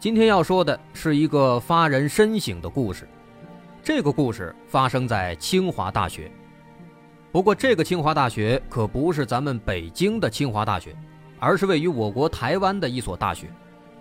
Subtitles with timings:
[0.00, 3.06] 今天要说的是一个发人深省的故事。
[3.82, 6.32] 这个故事发生在清华大学，
[7.30, 10.96] 不过这个清华大学可不是咱们北京的清华大学，
[11.38, 13.52] 而是位于我国台湾的一所大学。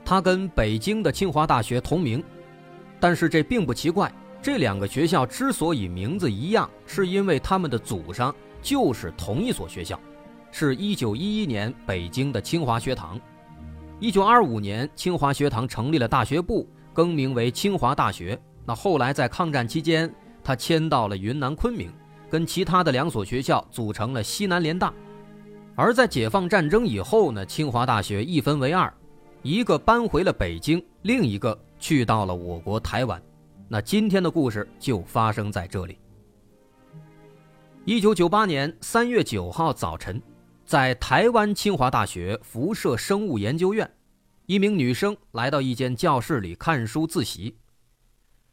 [0.05, 2.23] 它跟北京的清华大学同名，
[2.97, 4.09] 但是这并不奇怪。
[4.41, 8.33] 这两个学校之所以名字一样，是因为他们的祖上。
[8.61, 9.99] 就是同一所学校，
[10.49, 13.19] 是一九一一年北京的清华学堂。
[14.01, 18.39] 一九二五年，清华学堂成立了大学部，更名为清华大学。
[18.65, 20.09] 那后来在抗战期间，
[20.41, 21.91] 他迁到了云南昆明，
[22.29, 24.93] 跟其他的两所学校组成了西南联大。
[25.75, 28.93] 而在解放战争以后呢，清华大学一分为二，
[29.41, 33.21] 一个搬回了北京，另一个去到了我国台湾。
[33.67, 35.97] 那今天的故事就发生在这里。
[37.83, 40.21] 一九九八年三月九号早晨，
[40.69, 43.91] 在台湾清华大学辐射生物研究院，
[44.45, 47.57] 一名女生来到一间教室里看书自习。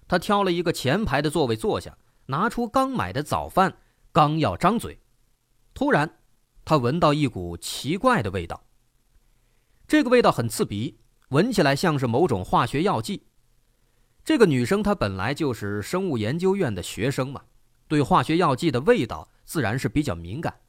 [0.08, 3.76] 她挑了一个前排的座位坐下，拿出刚买的早饭，
[4.12, 4.98] 刚要张嘴，
[5.74, 6.10] 突然，
[6.64, 8.64] 她闻到一股奇怪的味道。
[9.86, 13.26] 这个味道很刺鼻，闻起来像是某种化学药剂。
[14.24, 17.42] 这个女生她本来就是生物研究院的学生嘛。
[17.86, 20.60] 对化学药剂的味道自然是比较敏感，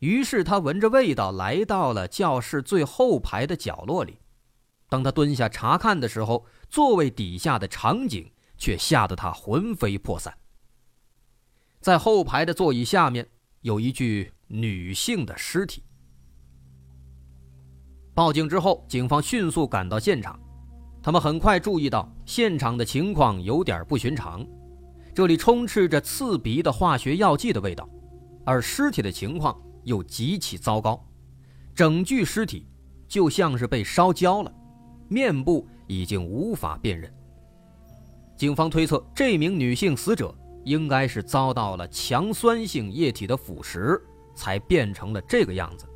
[0.00, 4.18] 于是他闻着味道来到了教室最后排的角落里。
[4.88, 10.36] 当他蹲下查看的时候，座位底下的场景却吓得他魂飞魄散。
[11.80, 13.28] 在后排的座椅下面
[13.62, 15.82] 有一具女性的尸体。
[18.14, 20.38] 报警之后，警方迅速赶到现场，
[21.02, 24.46] 他们很快注意到现场的情况有点不寻常。
[25.14, 27.88] 这里充斥着刺鼻的化学药剂的味道，
[28.44, 31.02] 而尸体的情况又极其糟糕，
[31.74, 32.66] 整具尸体
[33.08, 34.52] 就像是被烧焦了，
[35.08, 37.10] 面部已经无法辨认。
[38.36, 44.00] 警方推测，这名女性死者应该是遭到了强酸性液体的腐蚀，
[44.34, 45.86] 才变成了这个样子。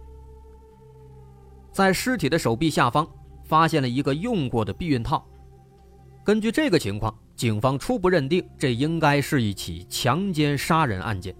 [1.72, 3.06] 在尸体的手臂下方
[3.44, 5.26] 发现了一个用过的避孕套，
[6.24, 7.14] 根据这个情况。
[7.36, 11.34] 警方初步认定，这应该是一起强奸杀人案件。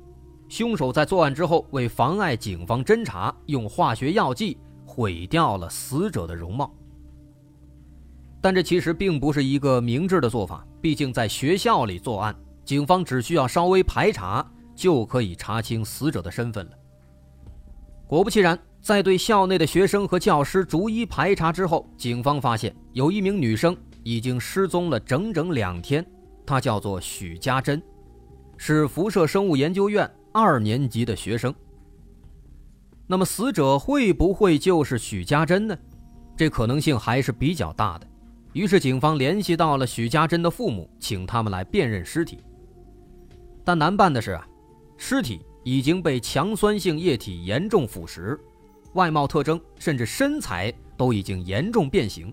[0.51, 6.71] 凶手在作案之后，为妨碍警方侦查，用化学药剂毁掉了死者的容貌。
[8.41, 12.35] 但这其实并不是一个明智的做法，毕竟在学校里作案，
[12.65, 14.45] 警方只需要稍微排查
[14.75, 16.73] 就可以查清死者的身份了。
[18.07, 23.77] 果不其然，在对校内的学生和教师逐一排查之后，警方发现有一名女生。
[24.03, 26.03] 已经失踪了整整两天，
[26.47, 27.83] 她叫做许家珍，
[28.57, 31.55] 是辐射生物研究院二年级的学生。
[33.07, 35.77] 那么死者会不会就是许家珍呢？
[36.37, 38.07] 这可能性还是比较大的。
[38.53, 42.39] 于是警方联系到了许家珍的父母，请他们来辨认尸体。
[43.65, 44.47] 但难办的是啊，
[44.97, 48.39] 尸体已经被强酸性液体严重腐蚀，
[48.95, 52.33] 外貌特征甚至身材都已经严重变形。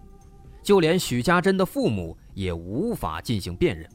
[0.64, 3.90] 就连许家珍的父母也无法进行辨认。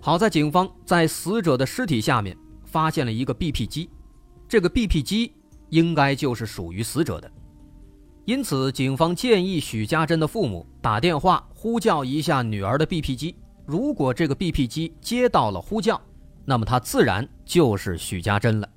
[0.00, 3.90] 好在警方在死者的尸体下面发现了一个 BP 机，
[4.48, 5.34] 这个 BP 机
[5.68, 7.30] 应该就是属于死者的，
[8.24, 13.36] 因此警方建议许家珍的父母打电话呼叫一下女儿的 BP 机。
[13.66, 16.00] 如果这个 BP 机接到了呼叫，
[16.44, 18.68] 那么他自然就是许家珍了。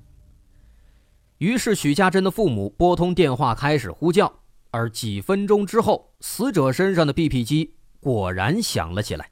[1.38, 4.32] 于是许家珍的父母拨通电话开始呼叫。
[4.70, 9.30] 而几分钟之后，死者身上的 BP 机果然响了起来。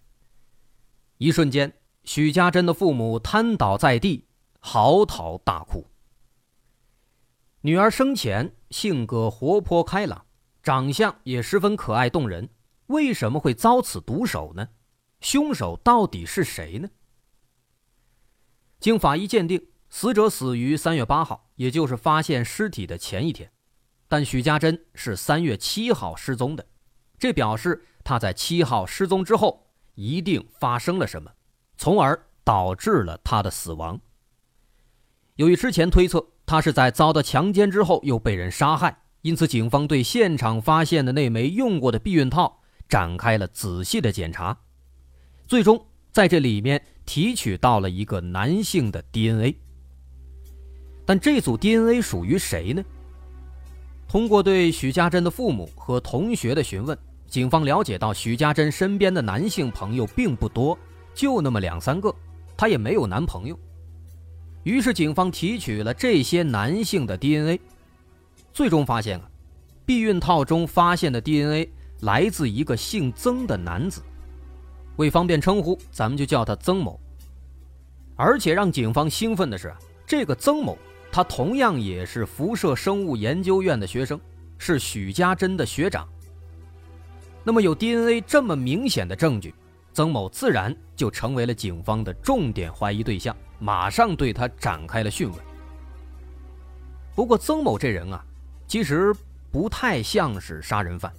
[1.19, 1.73] 一瞬间，
[2.05, 4.27] 许家珍的父母瘫倒在地，
[4.61, 5.87] 嚎啕大哭。
[7.61, 10.27] 女儿生前性格活泼开朗，
[10.63, 12.49] 长相也十分可爱动人，
[12.87, 14.69] 为什么会遭此毒手呢？
[15.21, 16.91] 凶手到底是谁呢？
[18.81, 23.53] 经法医鉴定，死者死于三月八号，也就是发现尸体的前一天。
[24.09, 26.67] 但许家珍是三月七号失踪的，
[27.17, 31.33] 这表示他在七号失踪之后一定发生了什么，
[31.83, 33.99] 从而导致了他的死亡。
[35.35, 44.57] 由于之前推测他是在遭到强奸之后又被人杀害，因此警方对现场发现的那枚用过的避孕套展开了仔细的检查，
[45.49, 49.57] 最终在这里面提取到了一个男性的 DNA。
[51.05, 52.85] 但这组 DNA 属于谁呢？
[54.07, 56.97] 通过对许家珍的父母和同学的询问，
[57.27, 60.79] 警方了解到许家珍身边的男性朋友并不多，
[61.15, 62.15] 就那么两三个，
[62.57, 63.59] 她也没有男朋友。
[64.63, 67.61] 于是警方提取了这些男性的 DNA，
[68.53, 69.29] 最终发现啊，
[69.85, 71.69] 避孕套中发现的 DNA
[72.01, 74.01] 来自一个姓曾的男子，
[74.97, 77.01] 为方便称呼，咱们就叫他曾某。
[78.15, 79.75] 而且让警方兴奋的是，
[80.07, 80.79] 这个曾某。
[81.11, 84.19] 他同样也是辐射生物研究院的学生，
[84.57, 86.09] 是许家珍的学长。
[87.45, 89.55] 那么有 DNA 这么明显的证据，
[89.93, 95.39] 曾某自然就成为了警方的重点怀疑对象，马上对他展开了讯问。
[97.15, 98.25] 不过曾某这人啊，
[98.67, 99.15] 其实
[99.51, 101.13] 不太像是杀人犯。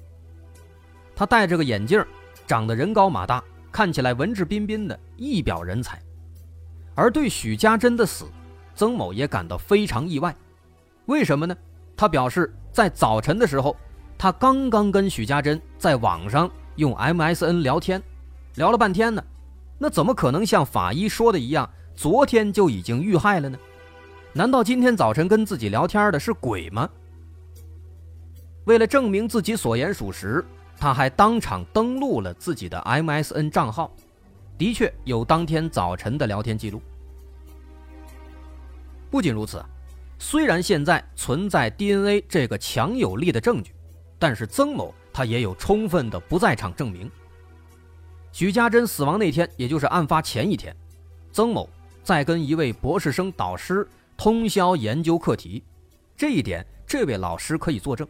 [1.15, 2.03] 他戴着个眼镜，
[2.47, 6.01] 长得人高马大，看起来文质彬彬的，一表人才。
[6.95, 8.25] 而对许家珍的死，
[8.73, 10.35] 曾某也感到非常意外，
[11.05, 11.55] 为什么呢？
[11.95, 13.77] 他表示，在早晨的时候，
[14.17, 18.01] 他刚刚跟许家珍在网上用 MSN 聊天，
[18.55, 19.23] 聊了半天呢，
[19.79, 23.57] 那怎么可能像法医说的一样，昨天就已经遇害了呢？
[24.31, 26.89] 难道今天早晨跟自己聊天的是鬼吗？
[28.65, 30.45] 为了证明自己所言属实，
[30.77, 33.91] 他还当场登录了自己的 MSN 账号，
[34.57, 36.81] 的确有当天早晨的聊天记录。
[39.09, 39.63] 不仅如此，
[40.17, 43.71] 虽然现在存在 DNA 这个强有力的证据，
[44.17, 47.09] 但是曾某他也有充分的不在场证明。
[48.33, 50.75] 许家珍死亡那天，也就是案发前一天，
[51.31, 51.69] 曾某
[52.03, 53.87] 在跟一位博士生导师
[54.17, 55.63] 通宵研究课题，
[56.17, 58.07] 这一点这位老师可以作证。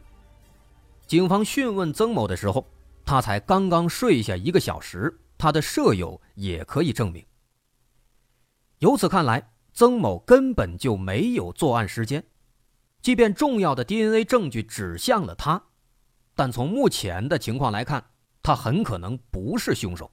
[1.06, 2.66] 警方讯问曾某的时候，
[3.06, 7.24] 他才刚刚睡下一个小时，他的舍友也可以证明。
[8.80, 9.50] 由此看来。
[9.76, 12.24] 曾某根本就没有作案时间，
[13.02, 15.64] 即便重要的 DNA 证据指向了他，
[16.36, 18.06] 但从目前的情况来看，
[18.44, 20.12] 他很可能不是凶手。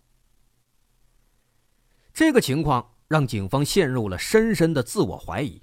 [2.14, 5.60] 这个情况让警方陷入了深深的自我怀疑。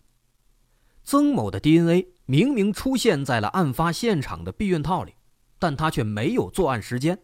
[1.04, 5.16] 曾某的 DNA 明明出现在了案发现场的避孕套里，
[5.58, 7.18] 但他却没有作案时间，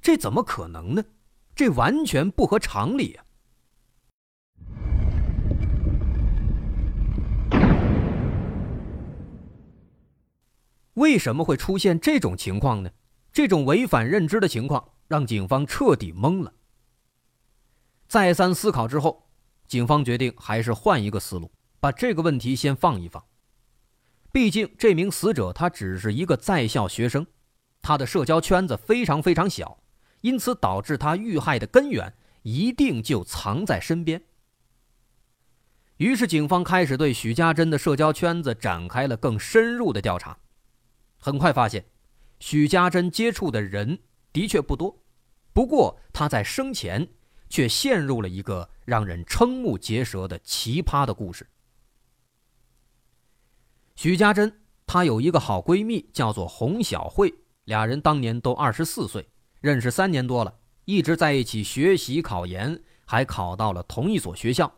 [0.00, 1.04] 这怎么可能呢？
[1.54, 3.24] 这完全不合常理啊！
[10.94, 12.90] 为什么会出现这种情况呢？
[13.32, 16.52] 这种违反认知的情况让警方彻底懵了。
[18.08, 19.28] 再三思考之后，
[19.68, 23.24] 警方决定还是换一个思路，把这个问题先放一放。
[24.32, 27.26] 毕竟这名死者他只是一个在校学生，
[27.82, 29.82] 他的社交圈子非常非常小，
[30.20, 32.12] 因此导致他遇害的根源
[32.42, 34.22] 一定就藏在身边。
[35.96, 40.38] 于是，警方开始对许家珍的社交圈子展开了更深入的调查。
[41.18, 41.84] 很快发现，
[42.40, 44.00] 许家珍接触的人
[44.32, 45.02] 的确不多，
[45.52, 47.06] 不过他在生前
[47.48, 51.46] 却陷入了一个让人瞠目结舌的奇葩的故事。
[53.94, 57.32] 许家珍她有一个好闺蜜，叫做洪小慧，
[57.64, 59.28] 俩人当年都二十四岁，
[59.60, 64.72] 认识三年多了，一直在一起学习考研，还考到了同一所学校，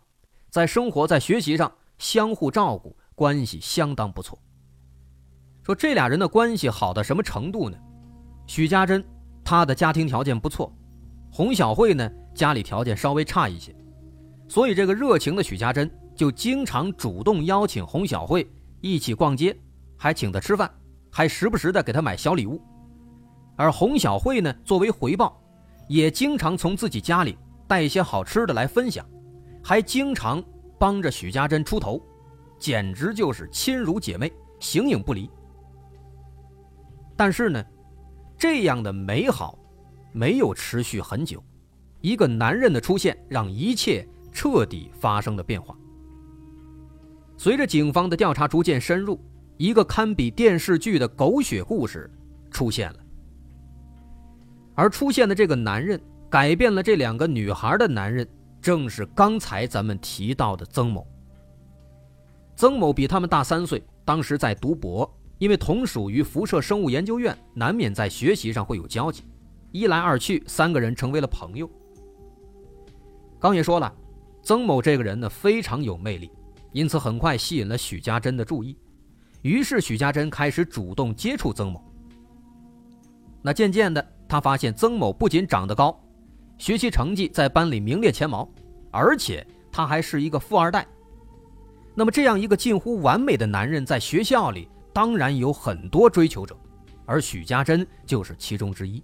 [0.51, 4.39] 在生活在学习上相互照顾，关系相当不错。
[5.65, 7.79] 说这俩人的关系好到什么程度呢？
[8.47, 9.05] 许家珍，
[9.45, 10.73] 她的家庭条件不错，
[11.31, 13.75] 洪小慧呢，家里条件稍微差一些，
[14.49, 18.51] 所以这个热情的许家珍就经常主动邀请洪小慧
[18.81, 19.57] 一起逛街，
[19.97, 20.69] 还请她吃饭，
[21.11, 22.61] 还时不时的给她买小礼物。
[23.55, 25.41] 而洪小慧呢，作为回报，
[25.87, 27.39] 也经常从自己家里
[27.69, 29.07] 带一些好吃的来分享，
[29.63, 30.43] 还经常
[30.77, 32.03] 帮着许家珍出头，
[32.59, 35.31] 简直就是亲如姐妹，形影不离。
[37.17, 37.65] 但是呢，
[38.37, 39.59] 这样的美好
[40.13, 41.43] 没有持续很久，
[42.01, 45.77] 一个男人的出现让一切彻底发生了变化。
[47.37, 49.21] 随着警方的调查逐渐深入，
[49.57, 52.11] 一个堪比电视剧的狗血故事
[52.51, 52.99] 出现了。
[54.75, 56.01] 而出现的这个男人，
[56.31, 58.27] 改变了这两个女孩的男人，
[58.61, 61.07] 正是刚才咱们提到的曾某。
[62.55, 65.11] 曾某比他们大三岁，当时在读博。
[65.43, 69.25] 因为同属于辐射生物研究院，难免在学习上会有交集，
[69.73, 71.69] 一来二去，三个人成为了朋友。
[73.41, 73.93] 刚也说了，
[74.45, 76.31] 曾某这个人呢非常有魅力，
[76.71, 78.79] 因此很快吸引了许家珍的注意，
[79.41, 81.83] 于是许家珍开始主动接触曾某。
[83.43, 86.01] 那渐渐的，他发现曾某不仅长得高，
[86.57, 88.49] 学习成绩在班里名列前茅，
[88.93, 90.87] 而且他还是一个富二代。
[91.97, 96.57] 那么这样一个近乎完美的男人，在学校里当然有很多追求者，
[97.07, 99.03] 而许家珍就是其中之一。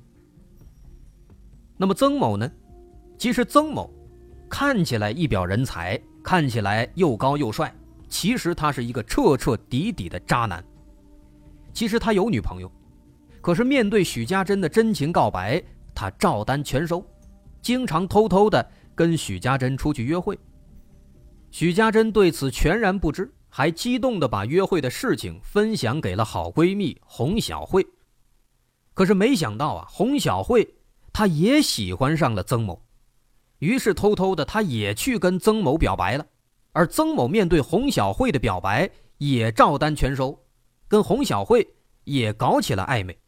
[1.76, 2.50] 那么曾某呢？
[3.16, 3.92] 其实曾某
[4.48, 7.74] 看起来一表人才，看起来又高又帅，
[8.08, 10.64] 其实他是一个彻彻底底的渣男。
[11.72, 12.70] 其实他有女朋友，
[13.40, 15.62] 可是面对许家珍的真情告白，
[15.94, 17.04] 他照单全收，
[17.62, 20.38] 经常偷偷的跟许家珍出去约会。
[21.50, 27.84] 许家珍对此全然不知，还激动地把约会的事情分享给了好闺蜜洪小慧。
[28.94, 30.76] 可是没想到啊，洪小慧
[31.12, 32.80] 她也喜欢上了曾某，
[33.58, 36.24] 于是偷偷的她也去跟曾某表白了。
[36.70, 40.46] 而曾某面对洪小慧的表白，也照单全收，
[40.86, 41.68] 跟洪小慧
[42.04, 43.18] 也搞起了暧昧，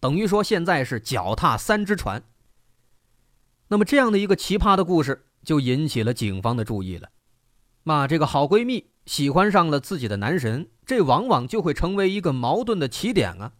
[0.00, 2.20] 等于说现在是脚踏三只船。
[3.68, 7.08] 那么这样的一个奇葩的故事，就引起了警方的注意了。
[7.84, 13.52] 骂这个好闺蜜喜欢上了自己的男神，这往往就会成为一个矛盾的起点啊。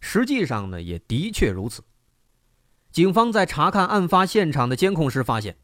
[0.00, 1.82] 实际上呢，也的确如此。
[2.90, 5.56] 警方在查看案发现场的监控时发现，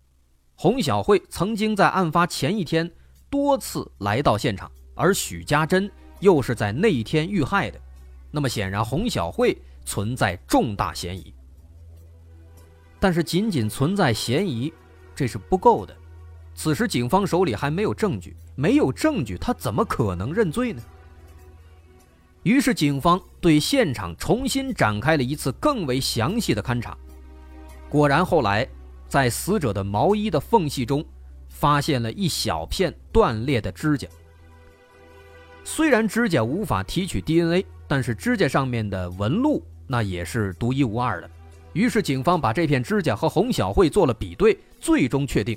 [0.54, 2.90] 洪小慧曾经在案发前一天
[3.28, 7.80] 多次来到现场，而许家珍又是在那一天遇害的。
[8.30, 11.34] 那么显然，洪小慧存在重大嫌疑。
[13.00, 14.72] 但是，仅仅存在嫌疑，
[15.14, 15.96] 这是不够的。
[16.58, 20.82] 此时，警方手里还没有证据，没有证据，他怎么可能认罪呢？
[22.42, 26.98] 于是，警方对现场重新展开了一次更为详细的勘查。
[27.88, 28.66] 果然，后来
[29.06, 31.04] 在死者的毛衣的缝隙中，
[31.48, 34.08] 发现了一小片断裂的指甲。
[35.62, 41.30] 虽然指甲无法提取 DNA，但是指甲上面的纹路那也是独一无二的。
[41.72, 45.56] 于是，警方把这片指甲和洪小慧做了比对，最终确定。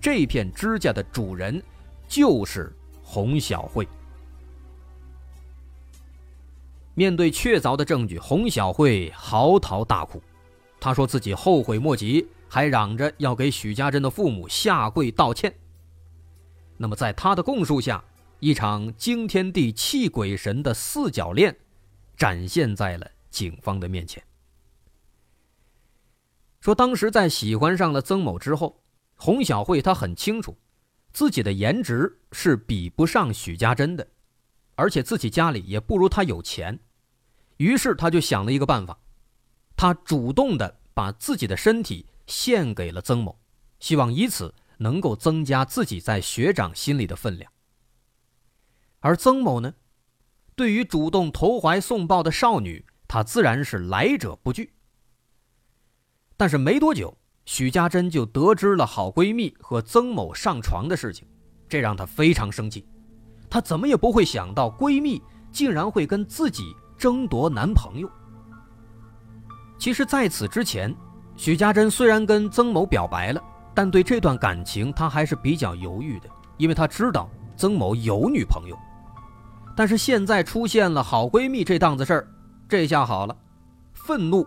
[0.00, 1.62] 这片指甲的主人
[2.06, 3.86] 就是洪小慧。
[6.94, 10.22] 面对确凿的证据，洪小慧嚎啕大哭，
[10.80, 15.52] 她说自己后悔莫及，还嚷着要给许家珍的父母下跪道歉。
[16.76, 18.02] 那么，在她的供述下，
[18.40, 21.56] 一场惊天地泣鬼神的四角恋
[22.16, 24.22] 展现在了警方的面前。
[26.60, 28.80] 说当时在喜欢上了曾某之后。
[29.18, 30.56] 洪小慧她很清楚，
[31.12, 34.06] 自己的颜值是比不上许家珍的，
[34.76, 36.78] 而且自己家里也不如她有钱，
[37.56, 38.96] 于是她就想了一个办法，
[39.76, 43.36] 她主动的把自己的身体献给了曾某，
[43.80, 47.52] 希望以此能够增加自己在学长心里的分量。
[49.00, 49.74] 而曾某呢，
[50.54, 54.74] 对于主动投怀送抱的少女，他自然是来者不拒。
[56.36, 57.17] 但是没多久。
[57.48, 61.26] 许家珍就得知了好闺蜜和曾某上床的事情，
[61.66, 62.86] 这让她非常生气。
[63.48, 68.10] 她怎么也不会想到，闺蜜竟然会跟自己争夺男朋友。
[69.78, 70.94] 其实，在此之前，
[71.36, 73.42] 许家珍虽然跟曾某表白了，
[73.74, 76.28] 但对这段感情她还是比较犹豫的，
[76.58, 78.76] 因为她知道曾某有女朋友。
[79.74, 82.28] 但是现在出现了好闺蜜这档子事儿，
[82.68, 83.34] 这下好了，
[83.94, 84.46] 愤怒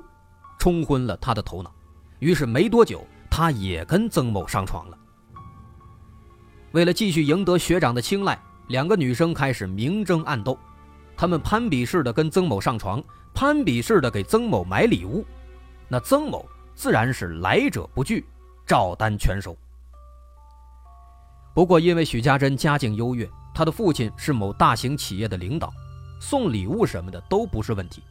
[0.59, 1.73] 冲昏了她的头脑。
[2.21, 4.97] 于是没多久，他也跟曾某上床了。
[6.71, 10.57] 为了继续赢得学长的青睐，两个女生开始明争暗斗，
[11.17, 15.25] 她们攀比似的跟曾某上床，攀比似的给曾某买礼物。
[15.87, 18.23] 那曾某自然是来者不拒，
[18.67, 19.57] 照单全收。
[21.55, 25.73] 不过，因为许家珍家境优越，她的父亲是某大型企业的领导，
[26.19, 28.03] 送礼物什么的都不是问题。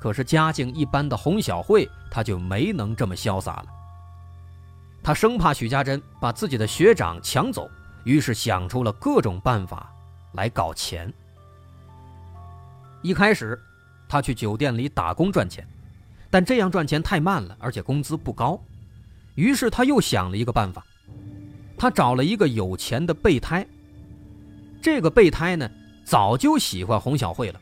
[0.00, 3.66] 可是家境一般的洪小慧，她就没能这么潇洒了。
[5.02, 7.70] 她生怕许家珍把自己的学长抢走，
[8.04, 9.92] 于是想出了各种办法
[10.32, 11.12] 来搞钱。
[13.02, 13.60] 一开始，
[14.08, 15.66] 她去酒店里打工赚钱，
[16.30, 18.58] 但这样赚钱太慢了，而且工资不高。
[19.34, 20.84] 于是他又想了一个办法，
[21.78, 23.66] 他找了一个有钱的备胎。
[24.82, 25.70] 这个备胎呢，
[26.04, 27.60] 早就喜欢洪小慧了。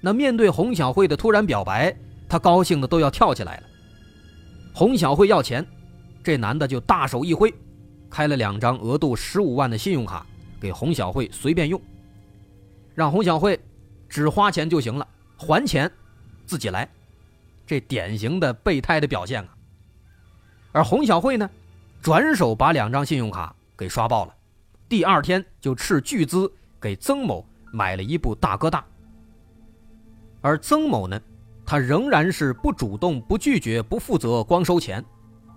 [0.00, 1.96] 那面对洪小慧的突然表白，
[2.28, 3.62] 他高兴的都要跳起来了。
[4.72, 5.66] 洪小慧要钱，
[6.22, 7.52] 这男的就大手一挥，
[8.10, 10.26] 开了两张额度十五万的信用卡
[10.60, 11.80] 给洪小慧随便用，
[12.94, 13.58] 让洪小慧
[14.08, 15.90] 只花钱就行了，还钱
[16.44, 16.88] 自己来。
[17.66, 19.48] 这典型的备胎的表现啊。
[20.72, 21.50] 而洪小慧呢，
[22.02, 24.34] 转手把两张信用卡给刷爆了，
[24.88, 28.84] 第二天就斥巨资给曾某买了一部大哥大。
[30.46, 31.20] 而曾某呢，
[31.64, 35.04] 他仍然是不主动、不拒绝、不负责，光收钱，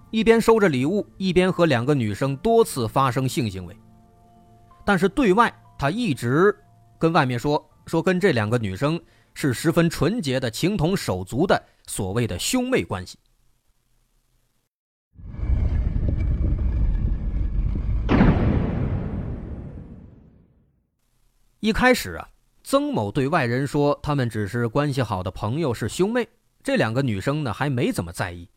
[0.10, 3.78] 一边收着礼物，一边和两个女生多次发生性行为。
[4.84, 6.58] 但是对外，他一直
[6.98, 9.00] 跟外面说说跟这两个女生
[9.36, 13.20] 是十分纯洁的、情同手足的所谓的兄妹关系。
[21.60, 22.28] 一开始啊。
[22.70, 26.28] 曾某对外人说，他们只是关系好的朋友，是兄妹。
[26.62, 28.48] 这两个女生呢，还没怎么在意，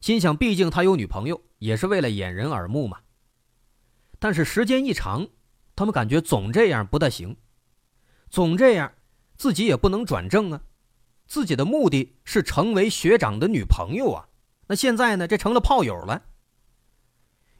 [0.00, 3.00] 心想，毕竟他有女朋友，也是为了掩人耳目嘛。
[4.18, 5.28] 但是时间一长，
[5.76, 7.36] 他们感觉总这样不大行，
[8.30, 8.90] 总这样，
[9.36, 10.62] 自己也不能转正啊。
[11.26, 14.28] 自己的目的是成为学长的女朋友啊，
[14.68, 16.22] 那现在呢，这成了炮友了。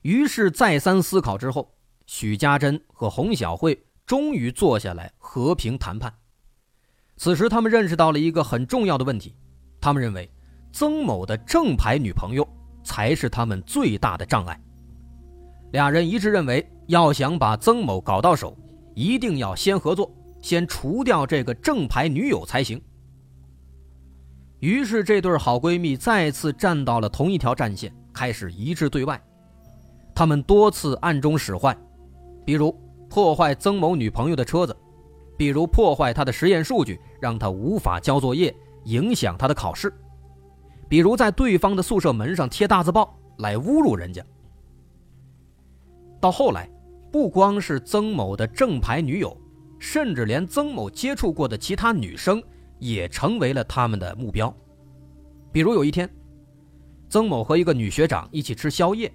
[0.00, 3.84] 于是再三思考之后，许家珍和洪小慧。
[4.12, 6.12] 终于坐下来和平谈判。
[7.16, 9.34] 此时，他们认识到了一个很重要的问题：
[9.80, 10.30] 他们认为
[10.70, 12.46] 曾某的正牌女朋友
[12.84, 14.60] 才是他们最大的障碍。
[15.70, 18.54] 俩人一致认为，要想把曾某搞到手，
[18.94, 22.78] 一定要先合作，先除掉这个正牌女友才行。
[24.58, 29.18] 于是，这对好闺蜜再次站到了同一条战线，开始一致对外。
[30.14, 31.74] 他们多次暗中使坏，
[32.44, 32.78] 比如。
[33.12, 34.74] 破坏曾某女朋友的车子，
[35.36, 39.90] 比如破坏他的实验数据，让他无法交作业，影响他的考试；
[40.88, 44.24] 比如在对方的宿舍门上贴大字报来侮辱人家。
[46.22, 46.66] 到后来，
[47.10, 49.36] 不光是曾某的正牌女友，
[49.78, 52.42] 甚至连曾某接触过的其他女生
[52.78, 54.50] 也成为了他们的目标。
[55.52, 56.08] 比如有一天，
[57.10, 59.12] 曾某和一个女学长一起吃宵夜，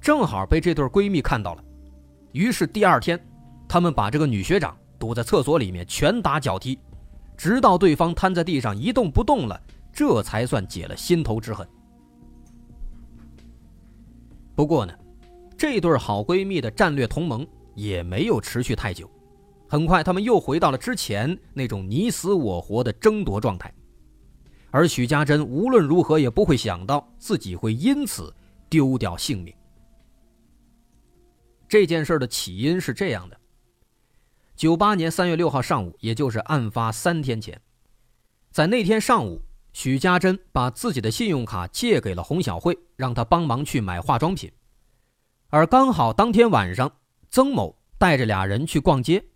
[0.00, 1.62] 正好被这对闺蜜看到了，
[2.32, 3.16] 于是第二天。
[3.68, 6.78] 他们把这个女学长堵在厕所里面，拳打脚踢，
[7.36, 9.60] 直到对方瘫在地上一动不动了，
[9.92, 11.66] 这才算解了心头之恨。
[14.54, 14.94] 不过呢，
[15.58, 19.10] 这对好闺蜜的战略同盟也没有持续太久，
[19.68, 23.70] 很快他们又回到了之前那种你死我活的争夺状态，
[24.70, 28.34] 而许家珍无论如何也不会想到自己会因此
[28.70, 29.54] 丢掉性命。
[31.68, 33.38] 这件事的起因是这样的。
[34.56, 37.60] 九八年三月六号上午，也就是案发三天前，
[38.50, 39.42] 在那天上午，
[39.74, 44.50] 许家珍把自己的信用卡借给了洪小慧，让她帮忙去买化妆品。
[45.50, 46.90] 而刚好当天晚上，
[47.28, 49.26] 曾某带着俩人去逛街。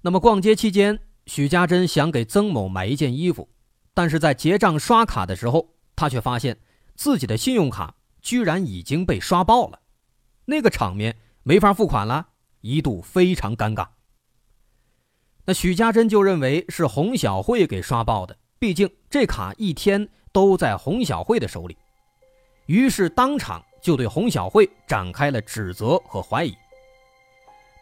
[0.00, 3.48] 那么逛街期间，许家珍想给曾某买一件衣服，
[3.94, 6.58] 但是在结账刷卡的时候，他却发现
[6.96, 9.82] 自己的信用卡居然已经被刷爆了，
[10.46, 12.30] 那个场面没法付款了，
[12.62, 13.86] 一度非常尴尬。
[15.44, 21.76] 那许家珍就认为是洪小慧给刷爆的，毕竟这卡一天都在洪小慧的手里，
[22.66, 26.54] 于是当场就对洪小慧展开了指责和怀疑。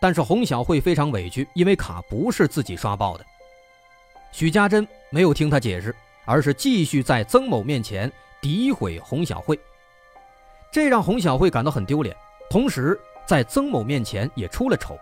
[0.01, 3.27] 但是洪小慧非常委屈，因为卡不是自己刷爆的。
[4.33, 5.95] 许家珍没有听他解释，
[6.25, 9.61] 而是继续在曾某面前诋毁洪小慧，
[10.73, 12.17] 这让洪小慧感到很丢脸，
[12.49, 14.99] 同时在曾某面前也出了丑。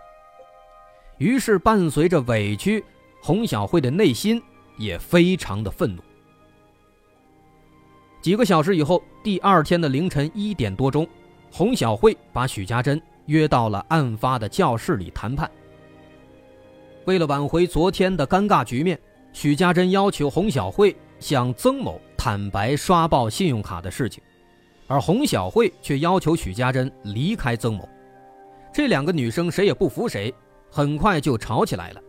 [1.19, 2.83] 于是，伴随着委屈，
[3.21, 4.41] 洪小慧的内心
[4.77, 6.01] 也非常的愤怒。
[8.21, 11.05] 几个小时以后，第二天的凌晨一点多钟，
[11.51, 15.49] 洪小慧把许家珍约到了案发的教室里谈判。
[17.05, 18.97] 为了挽回昨天的尴尬局面，
[19.33, 24.23] 许家珍要求洪小慧向曾某坦白刷爆信用卡的事情，
[24.87, 27.87] 而洪小慧却要求许家珍离开曾某。
[28.73, 30.33] 这两个女生谁也不服谁。
[30.71, 32.01] 很快就吵起来了，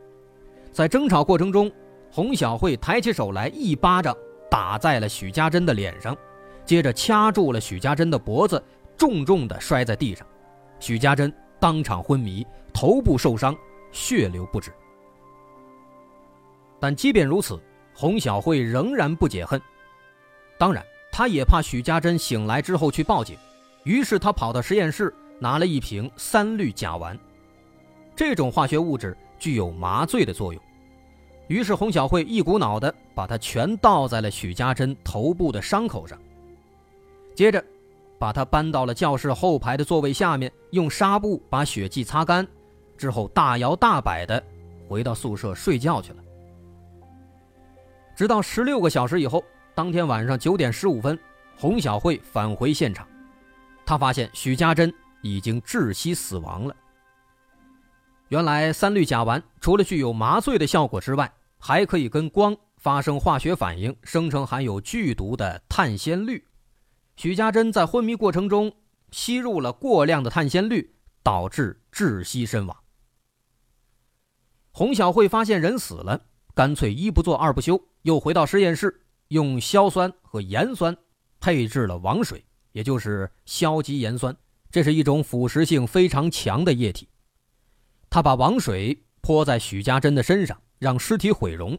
[0.72, 1.70] 在争吵过程中，
[2.10, 4.14] 洪小慧抬起手来，一巴掌
[4.50, 6.16] 打在了许家珍的脸上，
[6.64, 8.62] 接着掐住了许家珍的脖子，
[8.96, 10.26] 重重的摔在地上，
[10.78, 13.56] 许家珍当场昏迷，头部受伤，
[13.92, 14.70] 血流不止。
[16.78, 17.58] 但即便如此，
[17.94, 19.60] 洪小慧仍然不解恨，
[20.58, 23.36] 当然，她也怕许家珍醒来之后去报警，
[23.84, 27.18] 于是她跑到实验室拿了一瓶三氯甲烷。
[28.20, 30.62] 这种化学物质具有麻醉的作用，
[31.48, 36.20] 于是洪小慧一股脑的把它全倒在了许家珍头部的伤口上，
[37.34, 37.64] 接着，
[38.18, 42.46] 把他搬到了教室后排的座位下面，用纱布把血迹擦干，
[42.98, 44.44] 之后大摇大摆的
[44.86, 46.22] 回到宿舍睡觉去了。
[48.14, 49.42] 直到十六个小时以后，
[49.74, 51.18] 当天晚上九点十五分，
[51.56, 53.08] 洪小慧返回现场，
[53.86, 56.76] 她发现许家珍已经窒息死亡了。
[58.30, 66.46] 原来三氯甲烷除了具有麻醉的效果之外，还可以跟光发生化学反应，生成含有剧毒的碳酰氯。
[67.16, 68.72] 许家珍在昏迷过程中
[69.10, 72.76] 吸入了过量的碳酰氯，导致窒息身亡。
[74.70, 80.96] 洪小慧发现人死了，干脆一不做二不休，又回到实验室，用硝酸和盐酸
[81.40, 84.34] 配制了王水，也就是硝基盐酸。
[84.70, 87.08] 这是一种腐蚀性非常强的液体。
[88.10, 91.78] 他把王水泼在许家珍的身上，让尸体毁容。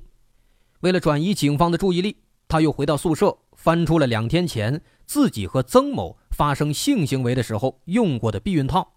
[0.79, 2.15] 为了转移警方的注意力，
[2.47, 8.93] 他又回到宿舍，翻出了两天前自己和曾某发生性行为的时候用过的避孕套，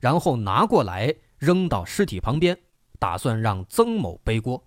[0.00, 2.56] 然后拿过来扔到尸体旁边，
[2.98, 4.62] 打算让曾某背锅。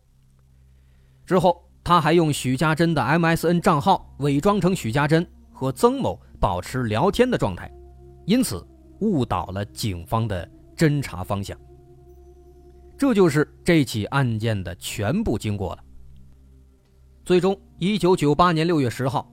[1.25, 7.71] 之后，他还用许家珍的 MSN 账号伪装成许家珍和曾某保持聊天的状态，
[8.25, 8.65] 因此。
[9.01, 11.57] 误导了警方的侦查方向。
[13.01, 15.83] 这就是这起案件的全部经过了。
[17.25, 19.27] 最终，一九九八年六月十号，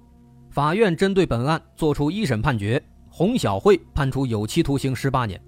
[0.49, 5.39] 法院针对本案作出一审判决，洪小慧判处有期徒刑十八年。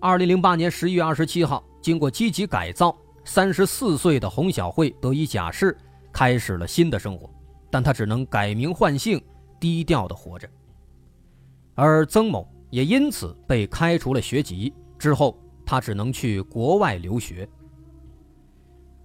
[0.00, 5.76] 二零零八年十一月二十七号，经过积极改造，三十四岁的洪小慧得以假释，
[6.10, 7.28] 开始了新的生活，
[7.70, 9.22] 但她只能改名换姓，
[9.60, 10.48] 低调的活着。
[11.74, 12.48] 而曾某。
[12.70, 17.48] 也因此被开除了学籍，之后他只能去国外留学。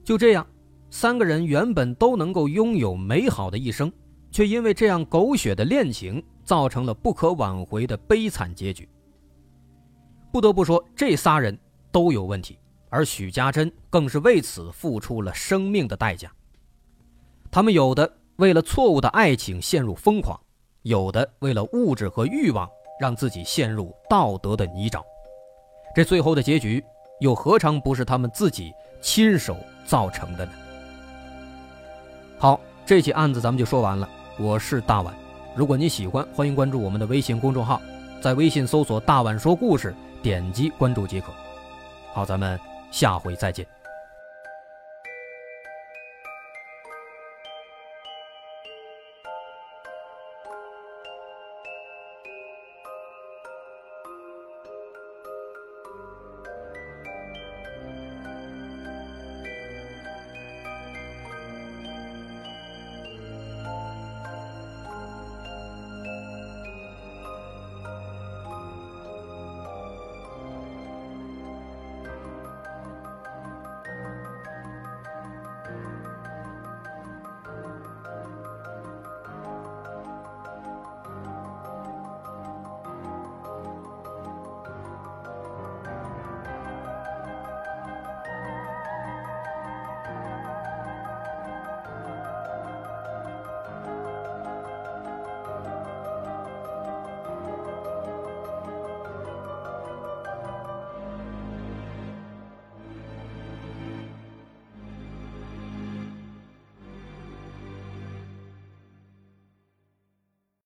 [0.03, 0.45] 就这样，
[0.89, 3.91] 三个人原本都能够拥有美好的一生，
[4.31, 8.87] 却因为这样狗血的恋情，造成了不可挽回的悲惨结局。
[10.31, 11.57] 不得不说，这仨人
[11.91, 12.57] 都有问题，
[12.89, 16.31] 而许家珍更是为此付出了生命的代价。
[17.51, 20.39] 他们有的为了错误的爱情陷入疯狂，
[20.83, 22.69] 有的为了物质和欲望。
[22.99, 25.01] 让自己陷入道德的泥沼，
[25.95, 26.83] 这最后的结局
[27.19, 30.51] 又何尝不是他们自己亲手造成的呢？
[32.37, 34.07] 好，这起案子咱们就说完了。
[34.37, 35.13] 我是大碗，
[35.55, 37.81] 如果你喜欢，欢迎关注我们的微信公众号，
[38.21, 41.33] 在微信搜索“大碗说故事”，点击关注即可。
[42.13, 42.57] 好，咱们
[42.91, 43.78] 下回再见。